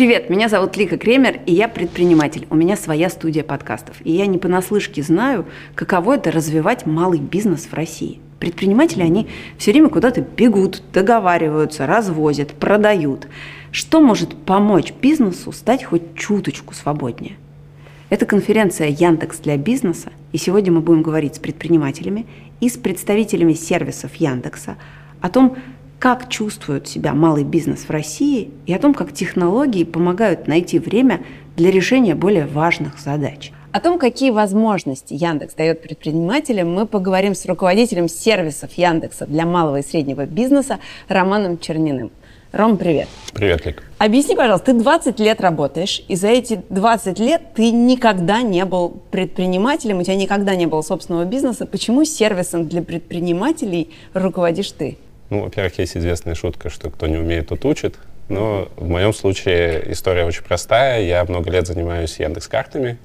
Привет, 0.00 0.30
меня 0.30 0.48
зовут 0.48 0.78
Лика 0.78 0.96
Кремер, 0.96 1.40
и 1.44 1.52
я 1.52 1.68
предприниматель. 1.68 2.46
У 2.48 2.54
меня 2.54 2.74
своя 2.74 3.10
студия 3.10 3.44
подкастов. 3.44 3.96
И 4.02 4.12
я 4.12 4.24
не 4.24 4.38
понаслышке 4.38 5.02
знаю, 5.02 5.44
каково 5.74 6.14
это 6.14 6.32
развивать 6.32 6.86
малый 6.86 7.20
бизнес 7.20 7.66
в 7.66 7.74
России. 7.74 8.18
Предприниматели, 8.38 9.02
они 9.02 9.28
все 9.58 9.72
время 9.72 9.90
куда-то 9.90 10.22
бегут, 10.22 10.82
договариваются, 10.94 11.86
развозят, 11.86 12.52
продают. 12.52 13.28
Что 13.72 14.00
может 14.00 14.34
помочь 14.34 14.94
бизнесу 15.02 15.52
стать 15.52 15.84
хоть 15.84 16.14
чуточку 16.14 16.72
свободнее? 16.72 17.36
Это 18.08 18.24
конференция 18.24 18.88
Яндекс 18.88 19.40
для 19.40 19.58
бизнеса, 19.58 20.12
и 20.32 20.38
сегодня 20.38 20.72
мы 20.72 20.80
будем 20.80 21.02
говорить 21.02 21.34
с 21.34 21.38
предпринимателями 21.38 22.24
и 22.62 22.70
с 22.70 22.78
представителями 22.78 23.52
сервисов 23.52 24.14
Яндекса 24.14 24.78
о 25.20 25.28
том, 25.28 25.58
как 26.00 26.30
чувствует 26.30 26.88
себя 26.88 27.12
малый 27.12 27.44
бизнес 27.44 27.80
в 27.80 27.90
России 27.90 28.50
и 28.64 28.72
о 28.72 28.78
том, 28.78 28.94
как 28.94 29.12
технологии 29.12 29.84
помогают 29.84 30.48
найти 30.48 30.78
время 30.78 31.20
для 31.56 31.70
решения 31.70 32.14
более 32.14 32.46
важных 32.46 32.98
задач. 32.98 33.52
О 33.70 33.80
том, 33.80 33.98
какие 33.98 34.30
возможности 34.30 35.12
Яндекс 35.12 35.54
дает 35.54 35.82
предпринимателям, 35.82 36.74
мы 36.74 36.86
поговорим 36.86 37.34
с 37.34 37.44
руководителем 37.44 38.08
сервисов 38.08 38.72
Яндекса 38.72 39.26
для 39.26 39.44
малого 39.44 39.80
и 39.80 39.82
среднего 39.82 40.24
бизнеса 40.24 40.78
Романом 41.06 41.58
Черниным. 41.58 42.10
Ром, 42.50 42.78
привет. 42.78 43.06
Привет, 43.34 43.66
Лик. 43.66 43.82
Объясни, 43.98 44.34
пожалуйста, 44.34 44.72
ты 44.72 44.80
20 44.80 45.20
лет 45.20 45.40
работаешь, 45.42 46.02
и 46.08 46.16
за 46.16 46.28
эти 46.28 46.62
20 46.70 47.18
лет 47.20 47.42
ты 47.54 47.70
никогда 47.70 48.40
не 48.40 48.64
был 48.64 49.02
предпринимателем, 49.10 49.98
у 49.98 50.02
тебя 50.02 50.16
никогда 50.16 50.56
не 50.56 50.66
было 50.66 50.80
собственного 50.80 51.26
бизнеса. 51.26 51.66
Почему 51.66 52.04
сервисом 52.04 52.66
для 52.66 52.80
предпринимателей 52.82 53.90
руководишь 54.14 54.72
ты? 54.72 54.96
Ну, 55.30 55.44
во-первых, 55.44 55.78
есть 55.78 55.96
известная 55.96 56.34
шутка, 56.34 56.70
что 56.70 56.90
кто 56.90 57.06
не 57.06 57.16
умеет, 57.16 57.48
тот 57.48 57.64
учит. 57.64 57.96
Но 58.28 58.68
в 58.76 58.88
моем 58.88 59.12
случае 59.12 59.92
история 59.92 60.24
очень 60.24 60.42
простая. 60.42 61.02
Я 61.02 61.24
много 61.24 61.50
лет 61.50 61.66
занимаюсь 61.66 62.18
Яндекс 62.18 62.48
картами. 62.48 62.98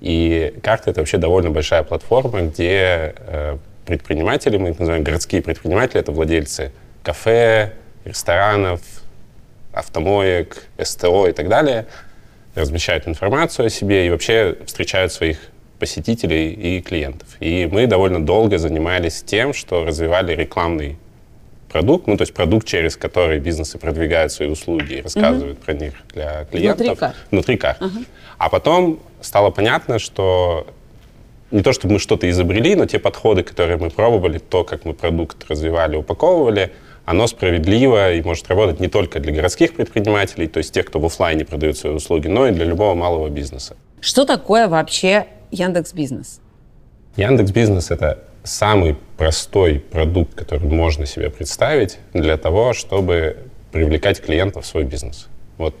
И 0.00 0.54
карты— 0.62 0.90
это 0.92 1.00
вообще 1.00 1.18
довольно 1.18 1.50
большая 1.50 1.82
платформа, 1.82 2.42
где 2.42 3.14
э, 3.16 3.58
предприниматели, 3.84 4.56
мы 4.56 4.70
их 4.70 4.78
называем 4.78 5.02
городские 5.02 5.42
предприниматели, 5.42 6.00
это 6.00 6.12
владельцы 6.12 6.72
кафе, 7.02 7.74
ресторанов, 8.04 8.80
автомоек, 9.72 10.64
СТО 10.82 11.28
и 11.28 11.32
так 11.32 11.48
далее, 11.48 11.86
размещают 12.54 13.06
информацию 13.06 13.66
о 13.66 13.70
себе 13.70 14.06
и 14.06 14.10
вообще 14.10 14.56
встречают 14.66 15.12
своих 15.12 15.38
посетителей 15.78 16.50
и 16.50 16.80
клиентов. 16.80 17.28
И 17.40 17.68
мы 17.70 17.86
довольно 17.86 18.24
долго 18.24 18.58
занимались 18.58 19.22
тем, 19.22 19.52
что 19.52 19.84
развивали 19.84 20.34
рекламный 20.34 20.98
продукт, 21.70 22.06
ну, 22.06 22.16
то 22.16 22.22
есть 22.22 22.34
продукт, 22.34 22.66
через 22.66 22.96
который 22.96 23.38
бизнесы 23.38 23.78
продвигают 23.78 24.32
свои 24.32 24.48
услуги 24.48 24.94
и 24.94 25.02
рассказывают 25.02 25.58
угу. 25.58 25.64
про 25.64 25.74
них 25.74 25.94
для 26.12 26.44
клиентов. 26.44 26.86
Внутри 26.86 26.96
карт. 26.96 27.16
Внутри 27.30 27.56
карт. 27.56 27.82
Угу. 27.82 28.04
А 28.38 28.48
потом 28.48 29.00
стало 29.20 29.50
понятно, 29.50 29.98
что 29.98 30.66
не 31.50 31.62
то, 31.62 31.72
чтобы 31.72 31.94
мы 31.94 32.00
что-то 32.00 32.28
изобрели, 32.30 32.74
но 32.74 32.86
те 32.86 32.98
подходы, 32.98 33.42
которые 33.42 33.76
мы 33.76 33.90
пробовали, 33.90 34.38
то, 34.38 34.64
как 34.64 34.84
мы 34.84 34.94
продукт 34.94 35.44
развивали, 35.48 35.96
упаковывали, 35.96 36.72
оно 37.04 37.26
справедливо 37.26 38.12
и 38.12 38.22
может 38.22 38.48
работать 38.48 38.78
не 38.80 38.88
только 38.88 39.18
для 39.18 39.32
городских 39.32 39.74
предпринимателей, 39.74 40.46
то 40.46 40.58
есть 40.58 40.72
тех, 40.72 40.86
кто 40.86 41.00
в 41.00 41.04
офлайне 41.04 41.44
продает 41.44 41.76
свои 41.76 41.92
услуги, 41.92 42.28
но 42.28 42.46
и 42.46 42.52
для 42.52 42.64
любого 42.64 42.94
малого 42.94 43.28
бизнеса. 43.28 43.76
Что 44.00 44.24
такое 44.24 44.68
вообще 44.68 45.26
Яндекс 45.50 45.92
Бизнес? 45.92 46.40
Яндекс 47.16 47.50
Бизнес— 47.50 47.90
это 47.90 48.20
самый 48.44 48.96
простой 49.16 49.78
продукт, 49.78 50.34
который 50.34 50.68
можно 50.68 51.06
себе 51.06 51.30
представить 51.30 51.98
для 52.12 52.36
того, 52.36 52.72
чтобы 52.72 53.36
привлекать 53.72 54.20
клиентов 54.20 54.64
в 54.64 54.66
свой 54.66 54.84
бизнес. 54.84 55.28
Вот 55.58 55.74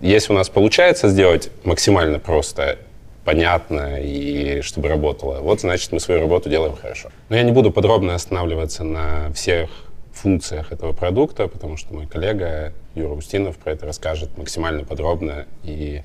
если 0.00 0.32
у 0.32 0.36
нас 0.36 0.48
получается 0.48 1.08
сделать 1.08 1.50
максимально 1.64 2.18
просто, 2.18 2.78
понятно 3.24 4.00
и 4.00 4.62
чтобы 4.62 4.88
работало, 4.88 5.40
вот 5.40 5.60
значит 5.60 5.92
мы 5.92 6.00
свою 6.00 6.20
работу 6.20 6.48
делаем 6.48 6.74
хорошо. 6.74 7.10
Но 7.28 7.36
я 7.36 7.42
не 7.42 7.52
буду 7.52 7.70
подробно 7.70 8.14
останавливаться 8.14 8.82
на 8.82 9.32
всех 9.34 9.70
функциях 10.12 10.72
этого 10.72 10.92
продукта, 10.92 11.48
потому 11.48 11.76
что 11.76 11.94
мой 11.94 12.06
коллега 12.06 12.72
Юра 12.94 13.12
Устинов 13.12 13.56
про 13.58 13.72
это 13.72 13.86
расскажет 13.86 14.36
максимально 14.36 14.84
подробно 14.84 15.46
и 15.62 16.02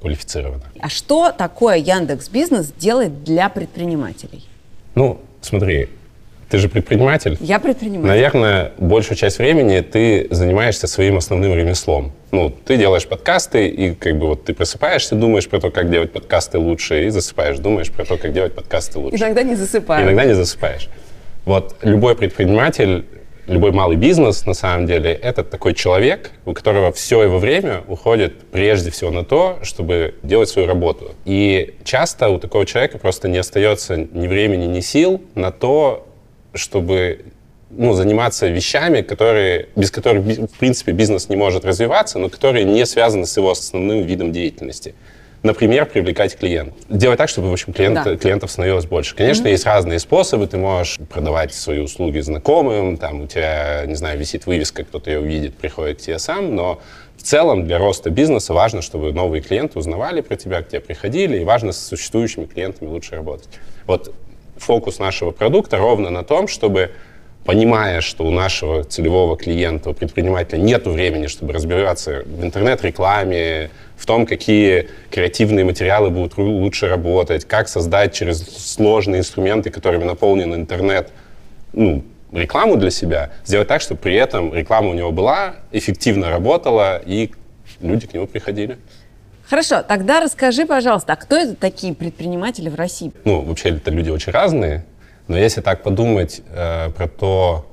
квалифицированно. 0.00 0.64
А 0.80 0.88
что 0.88 1.32
такое 1.32 1.76
Яндекс 1.76 2.28
Бизнес 2.28 2.72
делает 2.72 3.22
для 3.22 3.48
предпринимателей? 3.48 4.44
Ну, 4.94 5.20
смотри, 5.40 5.88
ты 6.50 6.58
же 6.58 6.68
предприниматель. 6.68 7.36
Я 7.40 7.60
предприниматель. 7.60 8.08
Наверное, 8.08 8.72
большую 8.78 9.16
часть 9.16 9.38
времени 9.38 9.80
ты 9.80 10.26
занимаешься 10.30 10.88
своим 10.88 11.16
основным 11.16 11.54
ремеслом. 11.54 12.12
Ну, 12.32 12.50
ты 12.50 12.76
делаешь 12.76 13.06
подкасты, 13.06 13.68
и 13.68 13.94
как 13.94 14.18
бы 14.18 14.26
вот 14.26 14.44
ты 14.44 14.52
просыпаешься, 14.52 15.14
думаешь 15.14 15.48
про 15.48 15.60
то, 15.60 15.70
как 15.70 15.90
делать 15.90 16.12
подкасты 16.12 16.58
лучше, 16.58 17.06
и 17.06 17.10
засыпаешь, 17.10 17.58
думаешь 17.58 17.90
про 17.90 18.04
то, 18.04 18.16
как 18.16 18.32
делать 18.32 18.52
подкасты 18.52 18.98
лучше. 18.98 19.16
Иногда 19.16 19.42
не 19.44 19.54
засыпаешь. 19.54 20.04
Иногда 20.04 20.24
не 20.24 20.34
засыпаешь. 20.34 20.88
Вот 21.44 21.76
любой 21.82 22.16
предприниматель 22.16 23.04
любой 23.50 23.72
малый 23.72 23.96
бизнес, 23.96 24.46
на 24.46 24.54
самом 24.54 24.86
деле, 24.86 25.12
это 25.12 25.42
такой 25.42 25.74
человек, 25.74 26.30
у 26.46 26.52
которого 26.52 26.92
все 26.92 27.22
его 27.22 27.38
время 27.38 27.82
уходит 27.88 28.38
прежде 28.50 28.90
всего 28.90 29.10
на 29.10 29.24
то, 29.24 29.58
чтобы 29.62 30.14
делать 30.22 30.48
свою 30.48 30.68
работу. 30.68 31.14
И 31.24 31.74
часто 31.84 32.28
у 32.28 32.38
такого 32.38 32.64
человека 32.64 32.98
просто 32.98 33.28
не 33.28 33.38
остается 33.38 33.96
ни 33.96 34.28
времени, 34.28 34.66
ни 34.66 34.80
сил 34.80 35.20
на 35.34 35.50
то, 35.50 36.06
чтобы 36.54 37.24
ну, 37.70 37.92
заниматься 37.92 38.46
вещами, 38.48 39.02
которые, 39.02 39.68
без 39.76 39.90
которых, 39.90 40.24
в 40.24 40.58
принципе, 40.58 40.92
бизнес 40.92 41.28
не 41.28 41.36
может 41.36 41.64
развиваться, 41.64 42.18
но 42.18 42.28
которые 42.28 42.64
не 42.64 42.86
связаны 42.86 43.26
с 43.26 43.36
его 43.36 43.50
основным 43.50 44.02
видом 44.02 44.32
деятельности. 44.32 44.94
Например, 45.42 45.86
привлекать 45.86 46.36
клиентов. 46.36 46.76
Делать 46.90 47.16
так, 47.16 47.30
чтобы, 47.30 47.48
в 47.48 47.52
общем, 47.52 47.72
клиент, 47.72 48.04
да. 48.04 48.16
клиентов 48.16 48.50
становилось 48.50 48.84
больше. 48.84 49.14
Конечно, 49.14 49.46
mm-hmm. 49.46 49.52
есть 49.52 49.64
разные 49.64 49.98
способы. 49.98 50.46
Ты 50.46 50.58
можешь 50.58 50.98
продавать 51.08 51.54
свои 51.54 51.78
услуги 51.78 52.20
знакомым, 52.20 52.98
там 52.98 53.22
у 53.22 53.26
тебя, 53.26 53.84
не 53.86 53.94
знаю, 53.94 54.18
висит 54.18 54.44
вывеска, 54.44 54.84
кто-то 54.84 55.10
ее 55.10 55.20
увидит, 55.20 55.56
приходит 55.56 55.98
к 55.98 56.00
тебе 56.02 56.18
сам, 56.18 56.54
но 56.54 56.80
в 57.16 57.22
целом 57.22 57.66
для 57.66 57.78
роста 57.78 58.10
бизнеса 58.10 58.52
важно, 58.52 58.82
чтобы 58.82 59.12
новые 59.14 59.40
клиенты 59.42 59.78
узнавали 59.78 60.20
про 60.20 60.36
тебя, 60.36 60.62
к 60.62 60.68
тебе 60.68 60.80
приходили, 60.80 61.38
и 61.38 61.44
важно 61.44 61.72
с 61.72 61.78
существующими 61.78 62.44
клиентами 62.44 62.88
лучше 62.88 63.16
работать. 63.16 63.48
Вот 63.86 64.14
фокус 64.58 64.98
нашего 64.98 65.30
продукта 65.30 65.78
ровно 65.78 66.10
на 66.10 66.22
том, 66.22 66.48
чтобы 66.48 66.92
понимая, 67.44 68.00
что 68.00 68.24
у 68.24 68.30
нашего 68.30 68.84
целевого 68.84 69.36
клиента, 69.36 69.90
у 69.90 69.94
предпринимателя 69.94 70.58
нет 70.58 70.86
времени, 70.86 71.26
чтобы 71.26 71.52
разбираться 71.52 72.22
в 72.26 72.44
интернет-рекламе, 72.44 73.70
в 73.96 74.06
том, 74.06 74.26
какие 74.26 74.88
креативные 75.10 75.64
материалы 75.64 76.10
будут 76.10 76.38
лучше 76.38 76.88
работать, 76.88 77.44
как 77.44 77.68
создать 77.68 78.14
через 78.14 78.42
сложные 78.42 79.20
инструменты, 79.20 79.70
которыми 79.70 80.04
наполнен 80.04 80.54
интернет, 80.54 81.10
ну, 81.72 82.02
рекламу 82.32 82.76
для 82.76 82.90
себя, 82.90 83.30
сделать 83.44 83.68
так, 83.68 83.80
чтобы 83.80 84.00
при 84.00 84.14
этом 84.14 84.54
реклама 84.54 84.90
у 84.90 84.94
него 84.94 85.10
была, 85.10 85.56
эффективно 85.72 86.30
работала, 86.30 87.00
и 87.04 87.30
люди 87.80 88.06
к 88.06 88.14
нему 88.14 88.26
приходили. 88.26 88.78
Хорошо, 89.48 89.82
тогда 89.82 90.20
расскажи, 90.20 90.64
пожалуйста, 90.64 91.14
а 91.14 91.16
кто 91.16 91.36
это 91.36 91.56
такие 91.56 91.92
предприниматели 91.92 92.68
в 92.68 92.76
России? 92.76 93.12
Ну, 93.24 93.40
вообще 93.40 93.70
это 93.70 93.90
люди 93.90 94.08
очень 94.08 94.32
разные. 94.32 94.84
Но 95.30 95.38
если 95.38 95.60
так 95.60 95.84
подумать 95.84 96.42
э, 96.48 96.90
про 96.90 97.06
то, 97.06 97.64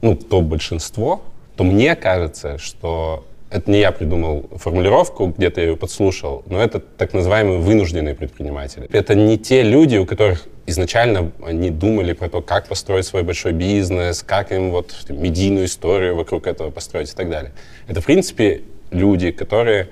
ну, 0.00 0.16
то 0.16 0.40
большинство, 0.40 1.20
то 1.54 1.62
мне 1.62 1.94
кажется, 1.94 2.56
что 2.56 3.26
это 3.50 3.70
не 3.70 3.80
я 3.80 3.92
придумал 3.92 4.48
формулировку, 4.56 5.26
где-то 5.26 5.60
я 5.60 5.66
ее 5.66 5.76
подслушал, 5.76 6.42
но 6.46 6.58
это 6.58 6.80
так 6.80 7.12
называемые 7.12 7.58
вынужденные 7.58 8.14
предприниматели. 8.14 8.88
Это 8.90 9.14
не 9.14 9.36
те 9.36 9.62
люди, 9.62 9.98
у 9.98 10.06
которых 10.06 10.46
изначально 10.64 11.32
они 11.44 11.68
думали 11.68 12.14
про 12.14 12.30
то, 12.30 12.40
как 12.40 12.66
построить 12.66 13.04
свой 13.04 13.24
большой 13.24 13.52
бизнес, 13.52 14.22
как 14.22 14.50
им 14.50 14.70
вот 14.70 14.96
медийную 15.10 15.66
историю 15.66 16.16
вокруг 16.16 16.46
этого 16.46 16.70
построить 16.70 17.12
и 17.12 17.14
так 17.14 17.28
далее. 17.28 17.52
Это, 17.88 18.00
в 18.00 18.06
принципе, 18.06 18.62
люди, 18.90 19.32
которые 19.32 19.90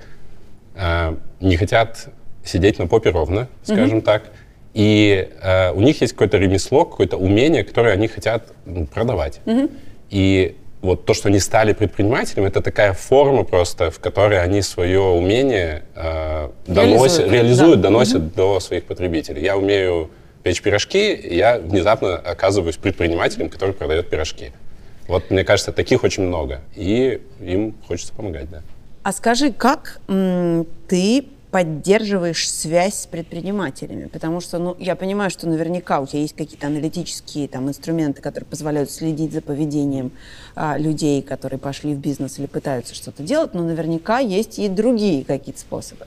э, 0.74 1.16
не 1.40 1.58
хотят 1.58 2.08
сидеть 2.44 2.78
на 2.78 2.86
попе 2.86 3.10
ровно, 3.10 3.48
скажем 3.62 3.98
mm-hmm. 3.98 4.02
так, 4.02 4.32
и 4.74 5.28
э, 5.42 5.72
у 5.72 5.80
них 5.80 6.00
есть 6.00 6.12
какое-то 6.12 6.38
ремесло, 6.38 6.84
какое-то 6.84 7.16
умение, 7.16 7.64
которое 7.64 7.94
они 7.94 8.08
хотят 8.08 8.52
ну, 8.66 8.86
продавать. 8.86 9.40
Mm-hmm. 9.44 9.70
И 10.10 10.56
вот 10.80 11.04
то, 11.04 11.14
что 11.14 11.28
они 11.28 11.40
стали 11.40 11.72
предпринимателями, 11.72 12.48
это 12.48 12.62
такая 12.62 12.92
форма 12.92 13.44
просто, 13.44 13.90
в 13.90 13.98
которой 13.98 14.40
они 14.40 14.62
свое 14.62 15.00
умение 15.00 15.82
э, 15.94 16.50
доносят, 16.66 17.18
реализуют, 17.18 17.32
реализуют 17.32 17.80
да. 17.80 17.88
доносят 17.88 18.22
mm-hmm. 18.22 18.34
до 18.36 18.60
своих 18.60 18.84
потребителей. 18.84 19.42
Я 19.42 19.56
умею 19.56 20.10
печь 20.42 20.62
пирожки, 20.62 21.14
и 21.14 21.36
я 21.36 21.58
внезапно 21.58 22.16
оказываюсь 22.16 22.76
предпринимателем, 22.76 23.48
который 23.50 23.74
продает 23.74 24.08
пирожки. 24.08 24.52
Вот, 25.08 25.30
мне 25.30 25.42
кажется, 25.42 25.72
таких 25.72 26.04
очень 26.04 26.22
много, 26.22 26.60
и 26.76 27.20
им 27.40 27.74
хочется 27.86 28.12
помогать, 28.12 28.50
да. 28.50 28.62
А 29.02 29.12
скажи, 29.12 29.52
как 29.52 30.00
м, 30.06 30.66
ты 30.86 31.24
поддерживаешь 31.50 32.50
связь 32.50 33.02
с 33.02 33.06
предпринимателями? 33.06 34.06
Потому 34.06 34.40
что, 34.40 34.58
ну, 34.58 34.76
я 34.78 34.96
понимаю, 34.96 35.30
что 35.30 35.48
наверняка 35.48 36.00
у 36.00 36.06
тебя 36.06 36.20
есть 36.20 36.36
какие-то 36.36 36.66
аналитические 36.66 37.48
там 37.48 37.68
инструменты, 37.68 38.20
которые 38.22 38.46
позволяют 38.46 38.90
следить 38.90 39.32
за 39.32 39.40
поведением 39.40 40.12
а, 40.54 40.76
людей, 40.78 41.22
которые 41.22 41.58
пошли 41.58 41.94
в 41.94 41.98
бизнес 41.98 42.38
или 42.38 42.46
пытаются 42.46 42.94
что-то 42.94 43.22
делать, 43.22 43.54
но 43.54 43.62
наверняка 43.62 44.18
есть 44.18 44.58
и 44.58 44.68
другие 44.68 45.24
какие-то 45.24 45.60
способы. 45.60 46.06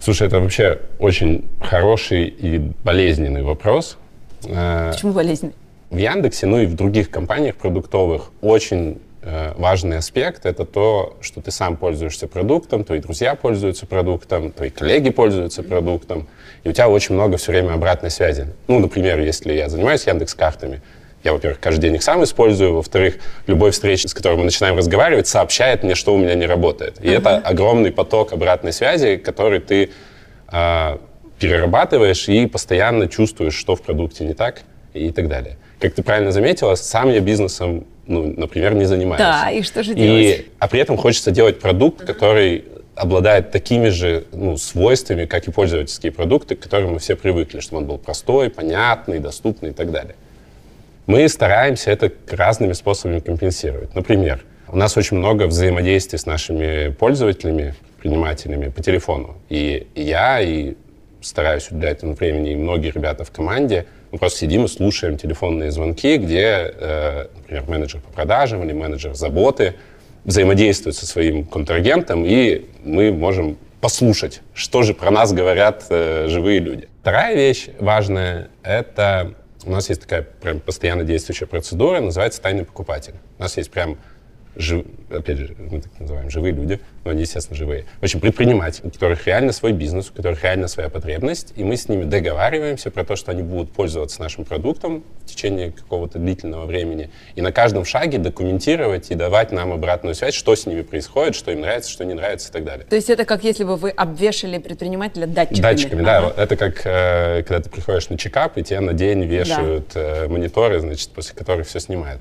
Слушай, 0.00 0.28
это 0.28 0.40
вообще 0.40 0.80
очень 0.98 1.48
хороший 1.60 2.28
и 2.28 2.58
болезненный 2.84 3.42
вопрос. 3.42 3.98
Э, 4.44 4.92
Почему 4.92 5.12
болезненный? 5.12 5.54
В 5.90 5.96
Яндексе, 5.96 6.46
ну 6.46 6.60
и 6.60 6.66
в 6.66 6.74
других 6.74 7.10
компаниях 7.10 7.56
продуктовых 7.56 8.30
очень 8.40 8.98
важный 9.22 9.98
аспект— 9.98 10.44
это 10.46 10.64
то, 10.64 11.16
что 11.20 11.40
ты 11.40 11.50
сам 11.50 11.76
пользуешься 11.76 12.28
продуктом, 12.28 12.84
твои 12.84 13.00
друзья 13.00 13.34
пользуются 13.34 13.86
продуктом, 13.86 14.52
твои 14.52 14.70
коллеги 14.70 15.10
пользуются 15.10 15.62
продуктом, 15.62 16.28
и 16.64 16.68
у 16.68 16.72
тебя 16.72 16.88
очень 16.88 17.14
много 17.14 17.36
все 17.36 17.52
время 17.52 17.72
обратной 17.72 18.10
связи. 18.10 18.46
Ну, 18.68 18.78
например, 18.78 19.18
если 19.20 19.52
я 19.52 19.68
занимаюсь 19.68 20.06
Яндекс-картами, 20.06 20.82
я, 21.24 21.32
во-первых, 21.32 21.58
каждый 21.58 21.82
день 21.82 21.96
их 21.96 22.02
сам 22.02 22.22
использую, 22.22 22.74
во-вторых, 22.74 23.16
любой 23.46 23.72
встречи, 23.72 24.06
с 24.06 24.14
которой 24.14 24.38
мы 24.38 24.44
начинаем 24.44 24.76
разговаривать, 24.76 25.26
сообщает 25.26 25.82
мне, 25.82 25.94
что 25.94 26.14
у 26.14 26.18
меня 26.18 26.34
не 26.34 26.46
работает. 26.46 27.04
И 27.04 27.08
uh-huh. 27.08 27.18
это 27.18 27.36
огромный 27.38 27.90
поток 27.90 28.32
обратной 28.32 28.72
связи, 28.72 29.16
который 29.16 29.58
ты 29.58 29.90
э, 30.52 30.98
перерабатываешь 31.38 32.28
и 32.28 32.46
постоянно 32.46 33.08
чувствуешь, 33.08 33.54
что 33.54 33.74
в 33.74 33.82
продукте 33.82 34.24
не 34.24 34.34
так 34.34 34.62
и 34.94 35.10
так 35.10 35.28
далее. 35.28 35.56
Как 35.80 35.94
ты 35.94 36.02
правильно 36.02 36.32
заметила, 36.32 36.76
сам 36.76 37.10
я 37.10 37.20
бизнесом 37.20 37.84
ну, 38.08 38.34
например, 38.36 38.74
не 38.74 38.86
занимаюсь. 38.86 39.20
Да, 39.20 39.50
и 39.50 39.62
что 39.62 39.82
же 39.82 39.94
делать? 39.94 40.22
И, 40.22 40.46
а 40.58 40.66
при 40.66 40.80
этом 40.80 40.96
хочется 40.96 41.30
делать 41.30 41.60
продукт, 41.60 42.04
который 42.04 42.64
обладает 42.96 43.52
такими 43.52 43.90
же 43.90 44.24
ну, 44.32 44.56
свойствами, 44.56 45.26
как 45.26 45.46
и 45.46 45.52
пользовательские 45.52 46.10
продукты, 46.10 46.56
к 46.56 46.60
которым 46.60 46.94
мы 46.94 46.98
все 46.98 47.14
привыкли, 47.14 47.60
чтобы 47.60 47.82
он 47.82 47.86
был 47.86 47.98
простой, 47.98 48.50
понятный, 48.50 49.20
доступный 49.20 49.70
и 49.70 49.72
так 49.72 49.92
далее. 49.92 50.16
Мы 51.06 51.28
стараемся 51.28 51.90
это 51.90 52.10
разными 52.30 52.72
способами 52.72 53.20
компенсировать. 53.20 53.94
Например, 53.94 54.42
у 54.66 54.76
нас 54.76 54.96
очень 54.96 55.18
много 55.18 55.46
взаимодействия 55.46 56.18
с 56.18 56.26
нашими 56.26 56.88
пользователями, 56.90 57.74
предпринимателями 57.82 58.68
по 58.68 58.82
телефону. 58.82 59.36
И 59.48 59.86
я, 59.94 60.40
и 60.40 60.74
стараюсь 61.20 61.70
уделять 61.70 61.98
этому 61.98 62.14
времени, 62.14 62.52
и 62.52 62.56
многие 62.56 62.90
ребята 62.90 63.24
в 63.24 63.30
команде— 63.30 63.86
мы 64.10 64.18
просто 64.18 64.40
сидим 64.40 64.64
и 64.64 64.68
слушаем 64.68 65.16
телефонные 65.16 65.70
звонки, 65.70 66.16
где, 66.16 66.72
э, 66.74 67.26
например, 67.36 67.64
менеджер 67.68 68.00
по 68.00 68.12
продажам 68.12 68.64
или 68.64 68.72
менеджер 68.72 69.14
заботы 69.14 69.74
взаимодействует 70.24 70.96
со 70.96 71.06
своим 71.06 71.44
контрагентом, 71.44 72.24
и 72.24 72.66
мы 72.84 73.12
можем 73.12 73.56
послушать, 73.80 74.42
что 74.54 74.82
же 74.82 74.94
про 74.94 75.10
нас 75.10 75.32
говорят 75.32 75.86
э, 75.90 76.26
живые 76.28 76.58
люди. 76.58 76.88
Вторая 77.00 77.34
вещь 77.34 77.68
важная— 77.78 78.48
это 78.62 79.34
у 79.64 79.70
нас 79.70 79.88
есть 79.88 80.02
такая 80.02 80.22
прям 80.22 80.60
постоянно 80.60 81.04
действующая 81.04 81.46
процедура, 81.46 82.00
называется 82.00 82.40
тайный 82.40 82.64
покупатель. 82.64 83.14
У 83.38 83.42
нас 83.42 83.56
есть 83.56 83.70
прям 83.70 83.98
жив, 84.58 84.84
опять 85.08 85.38
же, 85.38 85.54
мы 85.56 85.80
так 85.80 85.92
называем, 86.00 86.28
живые 86.30 86.52
люди, 86.52 86.80
но 87.04 87.12
они, 87.12 87.22
естественно, 87.22 87.56
живые. 87.56 87.84
В 88.00 88.02
общем, 88.02 88.18
предприниматели, 88.18 88.88
у 88.88 88.90
которых 88.90 89.24
реально 89.26 89.52
свой 89.52 89.72
бизнес, 89.72 90.10
у 90.10 90.12
которых 90.12 90.42
реально 90.42 90.66
своя 90.66 90.88
потребность, 90.88 91.52
и 91.54 91.62
мы 91.62 91.76
с 91.76 91.88
ними 91.88 92.02
договариваемся 92.04 92.90
про 92.90 93.04
то, 93.04 93.14
что 93.14 93.30
они 93.30 93.42
будут 93.42 93.70
пользоваться 93.70 94.20
нашим 94.20 94.44
продуктом 94.44 95.04
в 95.24 95.26
течение 95.26 95.70
какого-то 95.70 96.18
длительного 96.18 96.66
времени, 96.66 97.08
и 97.36 97.40
на 97.40 97.52
каждом 97.52 97.84
шаге 97.84 98.18
документировать 98.18 99.12
и 99.12 99.14
давать 99.14 99.52
нам 99.52 99.72
обратную 99.72 100.16
связь, 100.16 100.34
что 100.34 100.56
с 100.56 100.66
ними 100.66 100.82
происходит, 100.82 101.36
что 101.36 101.52
им 101.52 101.60
нравится, 101.60 101.88
что 101.90 102.04
не 102.04 102.14
нравится 102.14 102.50
и 102.50 102.52
так 102.52 102.64
далее. 102.64 102.84
То 102.84 102.96
есть 102.96 103.08
это 103.10 103.24
как 103.24 103.44
если 103.44 103.62
бы 103.62 103.76
вы 103.76 103.90
обвешали 103.90 104.58
предпринимателя 104.58 105.28
датчиками? 105.28 105.62
Датчиками, 105.62 106.02
ага. 106.02 106.32
да. 106.36 106.42
Это 106.42 106.56
как 106.56 106.80
э, 106.84 107.44
когда 107.44 107.60
ты 107.60 107.70
приходишь 107.70 108.08
на 108.08 108.18
чекап, 108.18 108.58
и 108.58 108.64
тебе 108.64 108.80
на 108.80 108.92
день 108.92 109.22
вешают 109.22 109.92
да. 109.94 110.24
э, 110.24 110.28
мониторы, 110.28 110.80
значит, 110.80 111.10
после 111.10 111.36
которых 111.36 111.68
все 111.68 111.78
снимают. 111.78 112.20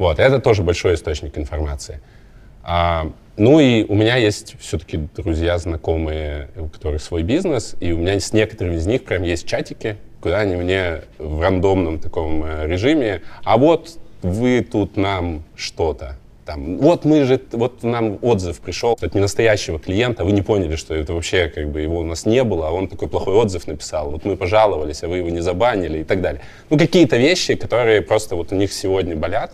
Вот, 0.00 0.18
это 0.18 0.38
тоже 0.38 0.62
большой 0.62 0.94
источник 0.94 1.36
информации. 1.36 2.00
А, 2.62 3.12
ну 3.36 3.60
и 3.60 3.84
у 3.84 3.94
меня 3.94 4.16
есть 4.16 4.56
все-таки 4.58 4.96
друзья, 5.14 5.58
знакомые, 5.58 6.48
у 6.56 6.68
которых 6.68 7.02
свой 7.02 7.22
бизнес, 7.22 7.76
и 7.80 7.92
у 7.92 7.98
меня 7.98 8.18
с 8.18 8.32
некоторыми 8.32 8.76
из 8.76 8.86
них 8.86 9.04
прям 9.04 9.24
есть 9.24 9.46
чатики, 9.46 9.98
куда 10.22 10.38
они 10.38 10.56
мне 10.56 11.02
в 11.18 11.42
рандомном 11.42 11.98
таком 11.98 12.42
э, 12.42 12.66
режиме, 12.66 13.20
а 13.44 13.58
вот 13.58 13.98
вы 14.22 14.62
тут 14.62 14.96
нам 14.96 15.42
что-то, 15.54 16.16
там, 16.46 16.78
вот 16.78 17.04
мы 17.04 17.24
же, 17.24 17.38
вот 17.52 17.82
нам 17.82 18.18
отзыв 18.22 18.58
пришел 18.60 18.96
от 18.98 19.14
не 19.14 19.20
настоящего 19.20 19.78
клиента, 19.78 20.24
вы 20.24 20.32
не 20.32 20.40
поняли, 20.40 20.76
что 20.76 20.94
это 20.94 21.12
вообще 21.12 21.48
как 21.54 21.68
бы 21.68 21.82
его 21.82 21.98
у 21.98 22.04
нас 22.04 22.24
не 22.24 22.42
было, 22.42 22.68
а 22.68 22.70
он 22.70 22.88
такой 22.88 23.08
плохой 23.08 23.34
отзыв 23.34 23.66
написал, 23.66 24.12
вот 24.12 24.24
мы 24.24 24.38
пожаловались, 24.38 25.02
а 25.02 25.08
вы 25.08 25.18
его 25.18 25.28
не 25.28 25.40
забанили 25.40 25.98
и 25.98 26.04
так 26.04 26.22
далее. 26.22 26.40
Ну, 26.70 26.78
какие-то 26.78 27.18
вещи, 27.18 27.54
которые 27.54 28.00
просто 28.00 28.34
вот 28.34 28.50
у 28.50 28.54
них 28.54 28.72
сегодня 28.72 29.14
болят, 29.14 29.52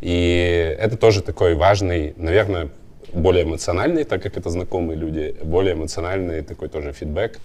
и 0.00 0.76
это 0.78 0.96
тоже 0.96 1.22
такой 1.22 1.54
важный, 1.54 2.14
наверное, 2.16 2.68
более 3.12 3.44
эмоциональный, 3.44 4.04
так 4.04 4.22
как 4.22 4.36
это 4.36 4.50
знакомые 4.50 4.96
люди, 4.96 5.34
более 5.42 5.74
эмоциональный 5.74 6.42
такой 6.42 6.68
тоже 6.68 6.92
фидбэк. 6.92 7.38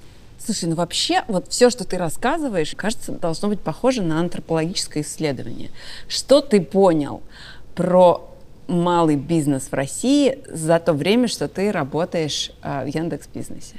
Слушай, 0.44 0.70
ну 0.70 0.76
вообще 0.76 1.24
вот 1.28 1.48
все, 1.50 1.70
что 1.70 1.86
ты 1.86 1.98
рассказываешь, 1.98 2.74
кажется, 2.76 3.12
должно 3.12 3.48
быть 3.50 3.60
похоже 3.60 4.02
на 4.02 4.20
антропологическое 4.20 5.04
исследование. 5.04 5.70
Что 6.08 6.42
ты 6.42 6.62
понял 6.62 7.22
про 7.76 8.28
малый 8.68 9.18
бизнес 9.18 9.68
в 9.70 9.74
России 9.74 10.40
за 10.48 10.80
то 10.80 10.94
время, 10.94 11.28
что 11.28 11.48
ты 11.48 11.72
работаешь 11.72 12.52
э, 12.64 12.86
в 12.86 12.88
Яндекс 12.88 13.28
Бизнесе? 13.28 13.76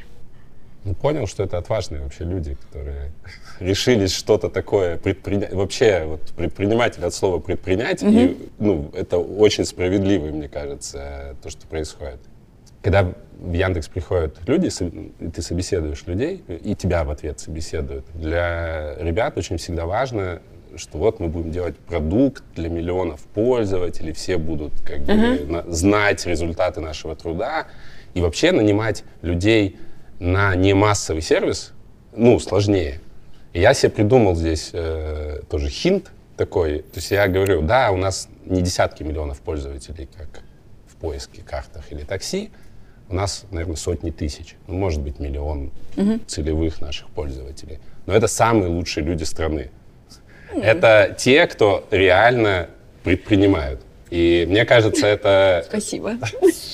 Ну, 0.85 0.95
понял, 0.95 1.27
что 1.29 1.45
это 1.45 1.59
отважные 1.59 2.03
вообще 2.03 2.25
люди, 2.25 2.57
которые 2.67 3.13
решились 3.61 4.13
что-то 4.13 4.49
такое 4.49 4.97
предпринять. 4.97 5.53
Вообще, 5.53 6.05
вот 6.05 6.33
предприниматель 6.37 7.05
от 7.05 7.15
слова 7.15 7.39
предпринять, 7.39 8.03
mm-hmm. 8.03 8.33
и 8.33 8.51
ну, 8.59 8.91
это 8.93 9.19
очень 9.19 9.65
справедливо, 9.65 10.27
мне 10.27 10.49
кажется, 10.49 11.37
то, 11.41 11.51
что 11.51 11.67
происходит. 11.69 12.19
Когда 12.83 13.13
в 13.39 13.53
Яндекс 13.53 13.87
приходят 13.87 14.39
люди, 14.49 14.71
и 15.21 15.29
ты 15.29 15.41
собеседуешь 15.41 16.05
людей, 16.07 16.43
и 16.49 16.75
тебя 16.75 17.05
в 17.05 17.11
ответ 17.11 17.39
собеседуют, 17.39 18.05
для 18.15 18.97
ребят 18.99 19.39
очень 19.39 19.59
всегда 19.59 19.87
важно, 19.87 20.43
что 20.75 20.99
вот 20.99 21.21
мы 21.21 21.29
будем 21.29 21.53
делать 21.53 21.77
продукт 21.77 22.43
для 22.57 22.69
миллионов 22.69 23.21
пользователей, 23.21 24.13
все 24.13 24.37
будут 24.37 24.81
как 24.81 25.01
uh-huh. 25.01 25.47
бы 25.47 25.53
на, 25.53 25.73
знать 25.73 26.27
результаты 26.27 26.81
нашего 26.81 27.15
труда, 27.15 27.69
и 28.15 28.21
вообще 28.21 28.51
нанимать 28.51 29.05
людей 29.23 29.77
на 30.23 30.55
немассовый 30.55 31.21
сервис, 31.21 31.73
ну, 32.15 32.39
сложнее. 32.39 33.01
И 33.53 33.61
я 33.61 33.75
себе 33.75 33.91
придумал 33.91 34.37
здесь 34.37 34.71
э, 34.73 35.41
тоже 35.51 35.69
хинт 35.69 36.13
такой. 36.37 36.79
То 36.79 37.01
есть 37.01 37.11
я 37.11 37.27
говорю, 37.27 37.63
да, 37.63 37.91
у 37.91 37.97
нас 37.97 38.29
не 38.47 38.63
десятки 38.63 39.03
миллионов 39.03 39.41
пользователей, 39.41 40.09
как 40.17 40.45
в 40.87 40.95
поиске, 40.95 41.43
картах 41.43 41.91
или 41.91 42.05
такси. 42.05 42.51
У 43.09 43.17
нас, 43.17 43.45
наверное, 43.51 43.75
сотни 43.75 44.13
тысяч. 44.13 44.55
Ну, 44.69 44.75
может 44.75 45.01
быть, 45.01 45.19
миллион 45.19 45.73
угу. 45.97 46.21
целевых 46.29 46.81
наших 46.81 47.09
пользователей. 47.09 47.81
Но 48.07 48.15
это 48.15 48.29
самые 48.29 48.69
лучшие 48.69 49.05
люди 49.05 49.25
страны. 49.25 49.71
Mm. 50.53 50.63
Это 50.63 51.17
те, 51.19 51.47
кто 51.49 51.85
реально 51.91 52.69
предпринимают. 53.03 53.81
И 54.13 54.45
мне 54.47 54.67
кажется, 54.67 55.07
это... 55.07 55.65
Спасибо. 55.67 56.19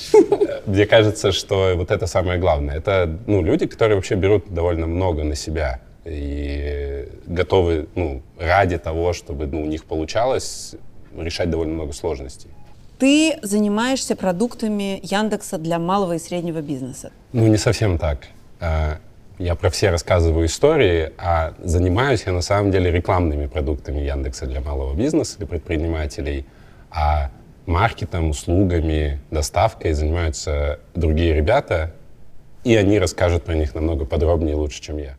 Мне 0.65 0.85
кажется, 0.85 1.31
что 1.31 1.71
вот 1.77 1.89
это 1.89 2.05
самое 2.05 2.37
главное. 2.37 2.75
Это 2.75 3.17
ну, 3.27 3.41
люди, 3.41 3.65
которые 3.65 3.95
вообще 3.95 4.15
берут 4.15 4.53
довольно 4.53 4.87
много 4.87 5.23
на 5.23 5.35
себя 5.35 5.79
и 6.03 7.07
готовы 7.27 7.87
ну, 7.95 8.21
ради 8.37 8.77
того, 8.77 9.13
чтобы 9.13 9.47
ну, 9.47 9.63
у 9.63 9.67
них 9.67 9.85
получалось, 9.85 10.75
решать 11.17 11.49
довольно 11.49 11.75
много 11.75 11.93
сложностей. 11.93 12.49
Ты 12.97 13.39
занимаешься 13.41 14.17
продуктами 14.17 14.99
Яндекса 15.01 15.57
для 15.57 15.79
малого 15.79 16.15
и 16.15 16.19
среднего 16.19 16.59
бизнеса? 16.59 17.13
Ну, 17.31 17.47
не 17.47 17.57
совсем 17.57 17.97
так. 17.97 18.27
А, 18.59 18.97
я 19.37 19.55
про 19.55 19.69
все 19.69 19.91
рассказываю 19.91 20.45
истории, 20.45 21.13
а 21.17 21.53
занимаюсь 21.63 22.23
я 22.25 22.33
на 22.33 22.41
самом 22.41 22.71
деле 22.71 22.91
рекламными 22.91 23.45
продуктами 23.45 24.01
Яндекса 24.01 24.45
для 24.45 24.59
малого 24.59 24.93
бизнеса, 24.93 25.37
для 25.37 25.47
предпринимателей, 25.47 26.45
а 26.91 27.31
маркетом, 27.65 28.29
услугами, 28.29 29.19
доставкой 29.31 29.93
занимаются 29.93 30.79
другие 30.95 31.33
ребята, 31.33 31.93
и 32.63 32.75
они 32.75 32.99
расскажут 32.99 33.43
про 33.43 33.55
них 33.55 33.75
намного 33.75 34.05
подробнее 34.05 34.53
и 34.53 34.55
лучше, 34.55 34.81
чем 34.81 34.97
я. 34.97 35.17